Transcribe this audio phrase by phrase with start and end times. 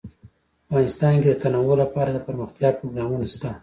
[0.69, 3.49] افغانستان کې د تنوع لپاره دپرمختیا پروګرامونه شته.